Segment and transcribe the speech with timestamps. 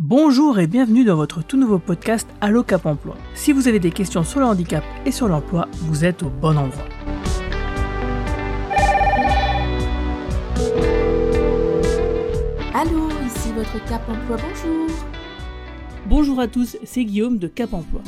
[0.00, 3.16] Bonjour et bienvenue dans votre tout nouveau podcast Allo Cap Emploi.
[3.34, 6.56] Si vous avez des questions sur le handicap et sur l'emploi, vous êtes au bon
[6.56, 6.84] endroit.
[12.72, 14.86] Allô, ici votre Cap Emploi, bonjour.
[16.06, 18.02] Bonjour à tous, c'est Guillaume de Cap Emploi.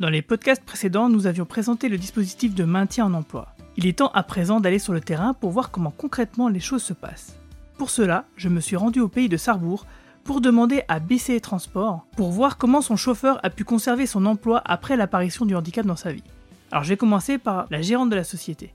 [0.00, 3.54] Dans les podcasts précédents, nous avions présenté le dispositif de maintien en emploi.
[3.78, 6.82] Il est temps à présent d'aller sur le terrain pour voir comment concrètement les choses
[6.82, 7.40] se passent.
[7.80, 9.86] Pour cela, je me suis rendu au pays de Sarrebourg
[10.22, 14.60] pour demander à BCE Transport pour voir comment son chauffeur a pu conserver son emploi
[14.66, 16.22] après l'apparition du handicap dans sa vie.
[16.70, 18.74] Alors je vais commencer par la gérante de la société.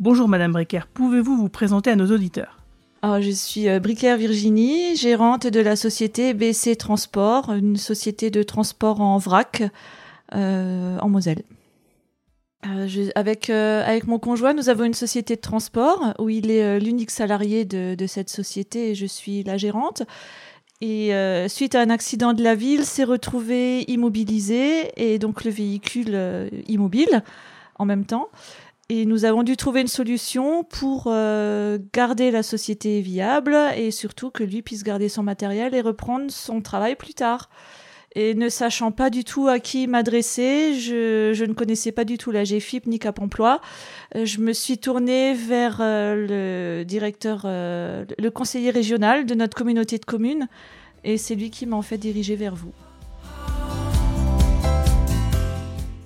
[0.00, 2.58] Bonjour Madame Bricker, pouvez-vous vous présenter à nos auditeurs?
[3.02, 8.42] Alors, je suis euh, Bricaire Virginie, gérante de la société BC Transport, une société de
[8.42, 9.62] transport en vrac
[10.34, 11.44] euh, en Moselle.
[12.66, 16.62] Euh, avec, euh, avec mon conjoint, nous avons une société de transport où il est
[16.62, 20.02] euh, l'unique salarié de, de cette société et je suis la gérante.
[20.82, 21.12] Et
[21.48, 27.22] suite à un accident de la ville, s'est retrouvé immobilisé et donc le véhicule immobile
[27.78, 28.30] en même temps.
[28.88, 31.12] Et nous avons dû trouver une solution pour
[31.92, 36.62] garder la société viable et surtout que lui puisse garder son matériel et reprendre son
[36.62, 37.50] travail plus tard.
[38.16, 42.32] Et ne sachant pas du tout à qui m'adresser, je, ne connaissais pas du tout
[42.32, 43.60] la GFIP ni Cap Emploi.
[44.16, 49.56] Euh, Je me suis tournée vers euh, le directeur, euh, le conseiller régional de notre
[49.56, 50.48] communauté de communes,
[51.04, 52.72] et c'est lui qui m'a en fait dirigé vers vous.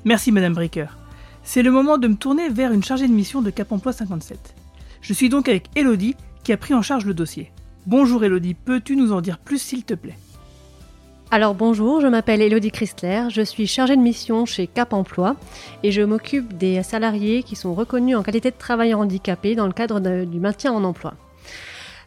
[0.04, 0.98] Merci Madame Bricker.
[1.42, 4.54] C'est le moment de me tourner vers une chargée de mission de Cap Emploi 57.
[5.00, 7.50] Je suis donc avec Elodie qui a pris en charge le dossier.
[7.86, 10.16] Bonjour Elodie, peux-tu nous en dire plus s'il te plaît?
[11.34, 15.34] Alors bonjour, je m'appelle Elodie Christler, je suis chargée de mission chez Cap Emploi
[15.82, 19.72] et je m'occupe des salariés qui sont reconnus en qualité de travailleurs handicapés dans le
[19.72, 21.14] cadre du maintien en emploi.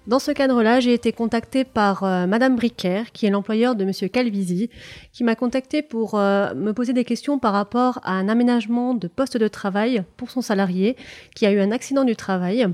[0.07, 4.69] Dans ce cadre-là, j'ai été contactée par euh, Madame qui est l'employeur de Monsieur Calvisi,
[5.11, 9.09] qui m'a contactée pour euh, me poser des questions par rapport à un aménagement de
[9.09, 10.95] poste de travail pour son salarié
[11.35, 12.65] qui a eu un accident du travail.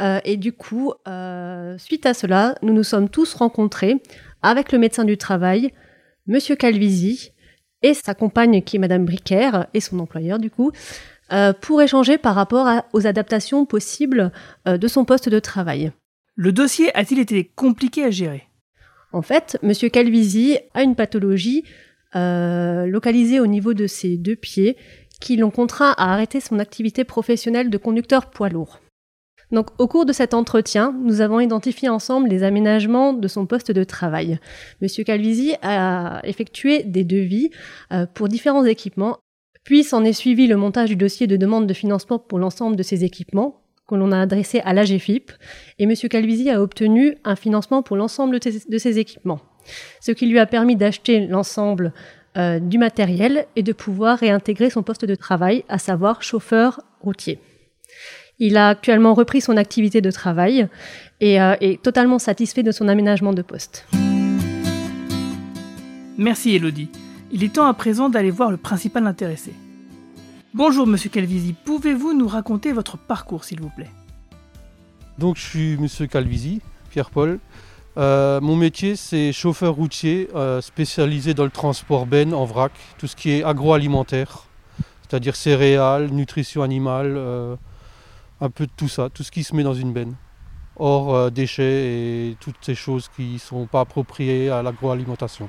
[0.00, 0.92] Euh, et du coup,
[1.78, 4.00] suite à cela, nous nous sommes tous rencontrés
[4.42, 5.72] avec le médecin du travail,
[6.26, 7.32] Monsieur Calvisi,
[7.82, 10.70] et sa compagne qui est Madame Bricker, et son employeur du coup,
[11.32, 14.32] euh, pour échanger par rapport à- aux adaptations possibles
[14.68, 15.92] euh, de son poste de travail.
[16.34, 18.44] Le dossier a-t-il été compliqué à gérer?
[19.12, 21.64] En fait, Monsieur Calvisi a une pathologie
[22.16, 24.76] euh, localisée au niveau de ses deux pieds
[25.20, 28.80] qui l'ont contraint à arrêter son activité professionnelle de conducteur poids lourd.
[29.52, 33.72] Donc, au cours de cet entretien, nous avons identifié ensemble les aménagements de son poste
[33.72, 34.38] de travail.
[34.80, 37.50] Monsieur Calvisi a effectué des devis
[37.92, 39.18] euh, pour différents équipements,
[39.64, 42.82] puis s'en est suivi le montage du dossier de demande de financement pour l'ensemble de
[42.82, 43.56] ces équipements
[43.88, 45.32] que l'on a adressé à l'AGFIP
[45.80, 45.94] et M.
[46.08, 49.40] Calvisi a obtenu un financement pour l'ensemble de ces équipements,
[50.00, 51.92] ce qui lui a permis d'acheter l'ensemble
[52.38, 57.40] euh, du matériel et de pouvoir réintégrer son poste de travail, à savoir chauffeur routier.
[58.42, 60.66] Il a actuellement repris son activité de travail
[61.20, 63.86] et euh, est totalement satisfait de son aménagement de poste.
[66.16, 66.88] Merci Elodie.
[67.32, 69.52] Il est temps à présent d'aller voir le principal intéressé.
[70.54, 73.90] Bonjour Monsieur Calvisi, pouvez-vous nous raconter votre parcours s'il vous plaît?
[75.18, 77.38] Donc je suis Monsieur Calvisi, Pierre-Paul.
[77.98, 83.06] Euh, mon métier c'est chauffeur routier euh, spécialisé dans le transport ben en vrac, tout
[83.06, 84.46] ce qui est agroalimentaire,
[85.02, 87.56] c'est-à-dire céréales, nutrition animale, euh,
[88.40, 90.14] un peu de tout ça, tout ce qui se met dans une benne.
[90.76, 95.48] Hors euh, déchets et toutes ces choses qui ne sont pas appropriées à l'agroalimentation.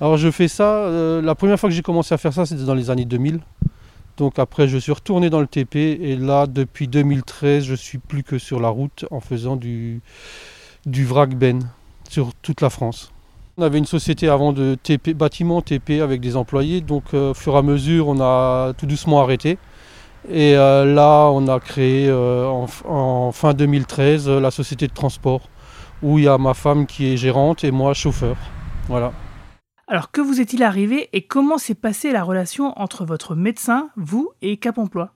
[0.00, 2.64] Alors je fais ça, euh, la première fois que j'ai commencé à faire ça c'était
[2.64, 3.40] dans les années 2000.
[4.16, 8.22] Donc après, je suis retourné dans le TP et là, depuis 2013, je suis plus
[8.22, 10.02] que sur la route en faisant du,
[10.86, 11.60] du vrac ben
[12.10, 13.11] sur toute la France.
[13.58, 17.34] On avait une société avant de TP, bâtiment TP avec des employés, donc euh, au
[17.34, 19.58] fur et à mesure, on a tout doucement arrêté.
[20.28, 24.92] Et euh, là, on a créé euh, en, en fin 2013 euh, la société de
[24.92, 25.48] transport
[26.02, 28.36] où il y a ma femme qui est gérante et moi chauffeur.
[28.88, 29.12] Voilà.
[29.88, 34.30] Alors que vous est-il arrivé et comment s'est passée la relation entre votre médecin, vous
[34.42, 35.12] et Cap Emploi?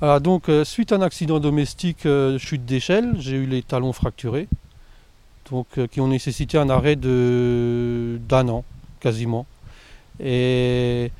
[0.00, 2.06] Voilà, donc suite à un accident domestique,
[2.38, 4.48] chute d'échelle, j'ai eu les talons fracturés,
[5.50, 8.64] donc euh, qui ont nécessité un arrêt d'un an
[9.00, 9.46] quasiment.
[10.20, 11.10] Et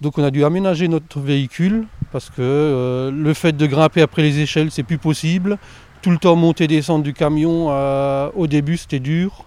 [0.00, 4.22] donc on a dû aménager notre véhicule parce que euh, le fait de grimper après
[4.22, 5.58] les échelles, c'est plus possible.
[6.02, 9.44] Tout le temps monter et descendre du camion, euh, au début c'était dur.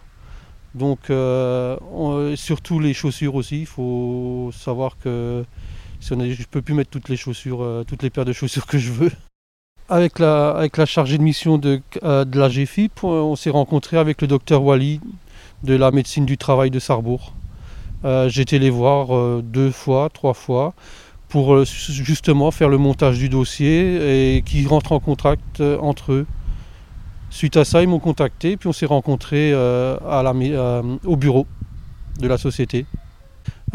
[0.75, 5.43] Donc on- surtout les chaussures aussi, il faut savoir que
[6.01, 8.91] je ne peux plus mettre toutes les chaussures, toutes les paires de chaussures que je
[8.91, 9.11] veux.
[9.89, 14.63] Avec la, chargée de mission de, euh, la GFIP, on s'est rencontré avec le docteur
[14.63, 15.01] Wally
[15.63, 17.33] de la médecine du travail de Sarrebourg.
[18.05, 20.73] Euh, été les voir euh, deux fois, trois fois,
[21.29, 26.11] pour euh, justement faire le montage du dossier et qui rentrent en contact euh, entre
[26.11, 26.25] eux.
[27.29, 31.15] Suite à ça, ils m'ont contacté, puis on s'est rencontrés euh, à la euh, au
[31.15, 31.47] bureau
[32.19, 32.85] de la société.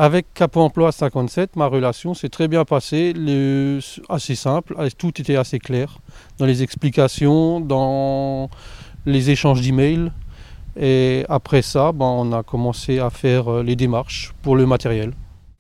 [0.00, 5.34] Avec Cap Emploi 57, ma relation s'est très bien passée, le- assez simple, tout était
[5.34, 5.98] assez clair
[6.38, 8.48] dans les explications, dans
[9.06, 10.12] les échanges d'emails.
[10.80, 15.12] Et après ça, ben, on a commencé à faire euh, les démarches pour le matériel.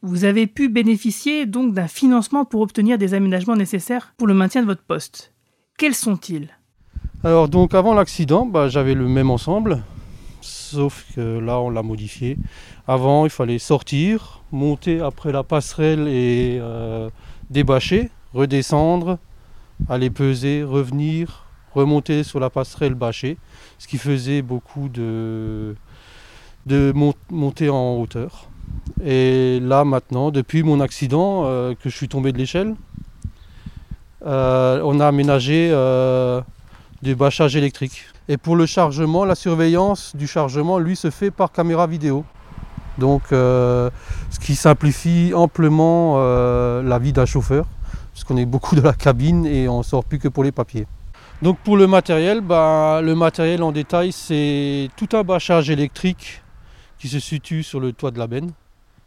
[0.02, 4.60] Vous avez pu bénéficier donc d'un financement pour obtenir des aménagements nécessaires pour le maintien
[4.62, 5.32] de votre poste.
[5.76, 6.48] Quels sont-ils?
[7.24, 9.82] Alors donc avant l'accident, bah, j'avais le même ensemble,
[10.68, 12.36] sauf que là on l'a modifié.
[12.86, 17.10] Avant il fallait sortir, monter après la passerelle et euh,
[17.50, 19.18] débâcher, redescendre,
[19.88, 23.38] aller peser, revenir, remonter sur la passerelle, bâcher,
[23.78, 25.74] ce qui faisait beaucoup de,
[26.66, 26.92] de
[27.70, 28.48] en hauteur.
[29.04, 32.74] Et là maintenant, depuis mon accident, euh, que je suis tombé de l'échelle,
[34.26, 35.68] euh, on a aménagé
[37.02, 38.04] du bâchage électrique.
[38.30, 42.24] Et pour le chargement, la surveillance du chargement, lui, se fait par caméra vidéo.
[42.98, 43.88] Donc, euh,
[44.28, 47.64] ce qui simplifie amplement euh, la vie d'un chauffeur,
[48.12, 50.86] parce qu'on est beaucoup dans la cabine et on sort plus que pour les papiers.
[51.40, 56.42] Donc, pour le matériel, bah, le matériel en détail, c'est tout un bâchage électrique
[56.98, 58.50] qui se situe sur le toit de la benne,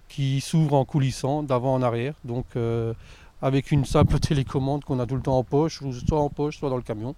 [0.08, 2.16] qui s'ouvre en coulissant d'avant en arrière.
[2.24, 2.94] Donc, euh,
[3.42, 6.70] avec une simple télécommande qu'on a tout le temps en poche, soit en poche, soit
[6.72, 7.14] dans le camion,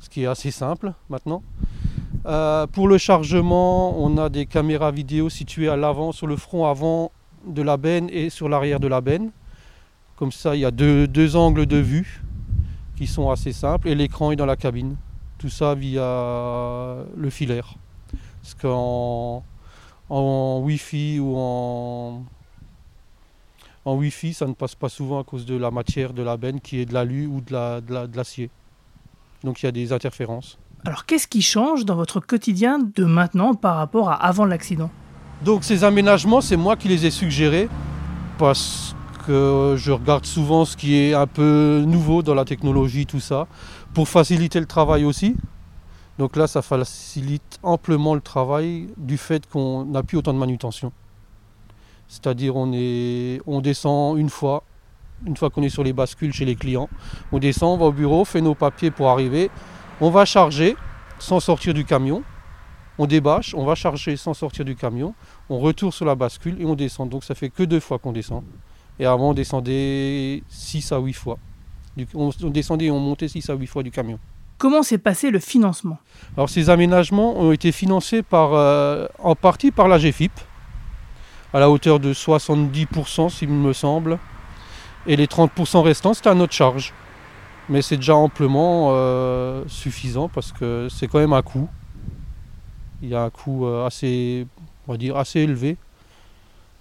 [0.00, 1.42] ce qui est assez simple maintenant.
[2.26, 6.66] Euh, pour le chargement, on a des caméras vidéo situées à l'avant, sur le front
[6.66, 7.10] avant
[7.46, 9.30] de la benne et sur l'arrière de la benne.
[10.16, 12.22] Comme ça, il y a deux, angles de vue
[12.96, 14.96] qui sont assez simples et l'écran est dans la cabine.
[15.38, 17.74] Tout ça via le filaire.
[18.42, 19.42] Parce qu'en
[20.08, 22.22] en Wi-Fi ou en,
[23.84, 26.78] Wi-Fi, ça ne passe pas souvent à cause de la matière de la benne qui
[26.78, 28.50] est de l'alu ou de l'acier.
[29.44, 30.58] Donc il y a des interférences.
[30.84, 34.90] Alors qu'est-ce qui change dans votre quotidien de maintenant par rapport à avant l'accident?
[35.44, 37.68] Donc ces aménagements, c'est moi qui les ai suggérés
[38.38, 38.94] parce
[39.26, 43.46] que je regarde souvent ce qui est un peu nouveau dans la technologie, tout ça,
[43.94, 45.36] pour faciliter le travail aussi.
[46.18, 50.92] Donc là, ça facilite amplement le travail du fait qu'on n'a plus autant de manutention.
[52.08, 54.64] C'est-à-dire on, est, on descend une fois,
[55.26, 56.88] une fois qu'on est sur les bascules chez les clients,
[57.32, 59.50] on descend, on va au bureau, fait nos papiers pour arriver,
[60.00, 60.76] on va charger
[61.18, 62.22] sans sortir du camion,
[62.98, 65.14] on débâche, on va charger sans sortir du camion,
[65.48, 67.08] on retourne sur la bascule et on descend.
[67.08, 68.42] Donc ça fait que deux fois qu'on descend.
[68.98, 71.38] Et avant on descendait 6 à 8 fois.
[72.14, 74.18] On, on descendait et on montait 6 à 8 fois du camion.
[74.58, 75.98] Comment s'est passé le financement?
[76.36, 80.32] Alors ces aménagements ont été financés par, euh, en partie par la GFIP,
[81.52, 84.18] à la hauteur de 70% s'il me semble.
[85.06, 86.92] Et les 30% restants, c'était à notre charge.
[87.68, 91.68] Mais c'est déjà amplement euh, suffisant parce que c'est quand même un coût.
[93.02, 94.46] Il y a un coût euh, assez,
[94.86, 95.76] on va dire, assez élevé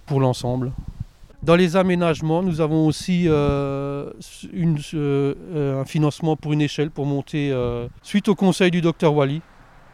[0.06, 0.72] pour l'ensemble.
[1.44, 4.12] Dans les aménagements, nous avons aussi euh,
[4.54, 7.52] un financement pour une échelle pour monter,
[8.04, 9.42] suite au conseil du docteur Wally,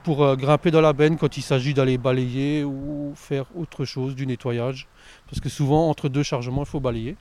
[0.04, 4.28] pour grimper dans la benne quand il s'agit d'aller balayer ou faire autre chose, du
[4.28, 4.90] nettoyage.
[5.30, 7.16] Parce que souvent, entre deux chargements, il faut balayer.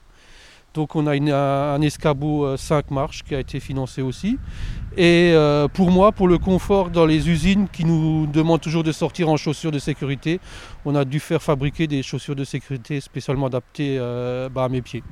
[0.77, 4.37] Donc on a un, escabeau 5 marches qui a été financé aussi.
[4.95, 8.91] Et euh, pour moi, pour le confort dans les usines qui nous demandent toujours de
[8.91, 10.39] sortir en chaussures de sécurité,
[10.85, 14.83] on a dû faire fabriquer des chaussures de sécurité spécialement adaptées euh, bah, à mes
[14.83, 15.03] pieds.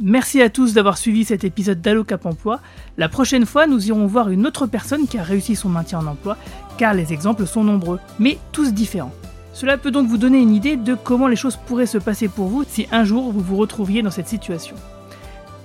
[0.00, 2.58] Merci à tous d'avoir suivi cet épisode d'Allo Cap Emploi.
[2.96, 6.06] La prochaine fois, nous irons voir une autre personne qui a réussi son maintien en
[6.08, 6.36] emploi,
[6.78, 9.12] car les exemples sont nombreux, mais tous différents.
[9.52, 12.46] Cela peut donc vous donner une idée de comment les choses pourraient se passer pour
[12.46, 14.76] vous si un jour vous vous retrouviez dans cette situation.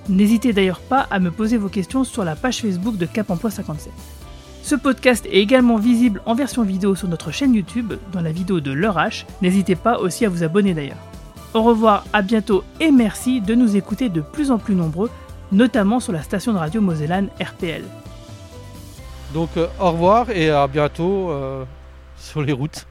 [0.08, 3.50] N'hésitez d'ailleurs pas à me poser vos questions sur la page Facebook de Cap Emploi
[3.50, 3.92] 57.
[4.62, 8.60] Ce podcast est également visible en version vidéo sur notre chaîne YouTube, dans la vidéo
[8.60, 9.24] de Leur H.
[9.40, 10.96] N'hésitez pas aussi à vous abonner d'ailleurs.
[11.54, 15.10] Au revoir, à bientôt et merci de nous écouter de plus en plus nombreux,
[15.52, 17.84] notamment sur la station de radio Mosellane RPL.
[19.32, 21.64] Donc euh, au revoir et à bientôt euh,
[22.16, 22.86] sur les routes.